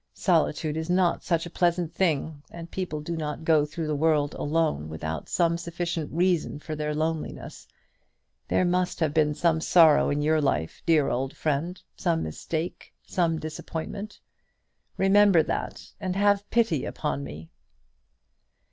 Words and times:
Solitude 0.15 0.77
is 0.77 0.89
not 0.89 1.23
such 1.23 1.45
a 1.45 1.49
pleasant 1.51 1.93
thing, 1.93 2.41
and 2.49 2.71
people 2.71 3.01
do 3.01 3.15
not 3.15 3.43
go 3.43 3.67
through 3.67 3.85
the 3.85 3.95
world 3.95 4.33
alone 4.33 4.89
without 4.89 5.29
some 5.29 5.59
sufficient 5.59 6.11
reason 6.11 6.57
for 6.57 6.75
their 6.75 6.95
loneliness. 6.95 7.67
There 8.47 8.65
must 8.65 8.99
have 8.99 9.13
been 9.13 9.35
some 9.35 9.61
sorrow 9.61 10.09
in 10.09 10.23
your 10.23 10.41
life, 10.41 10.81
dear 10.87 11.09
old 11.09 11.37
friend, 11.37 11.79
some 11.95 12.23
mistake, 12.23 12.91
some 13.05 13.37
disappointment. 13.37 14.19
Remember 14.97 15.43
that, 15.43 15.91
and 15.99 16.15
have 16.15 16.49
pity 16.49 16.83
upon 16.83 17.23
me." 17.23 17.51